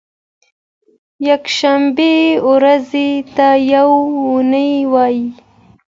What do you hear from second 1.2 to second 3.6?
یکشنبې ورځې ته